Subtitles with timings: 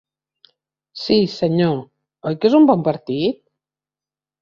[1.01, 1.77] Sí, senyor.
[2.33, 3.43] Oi que és un bon partit?